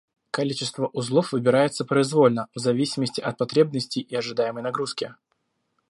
[0.31, 5.13] Количество узлов выбирается произвольно, в зависимости от потребностей и ожидаемой нагрузки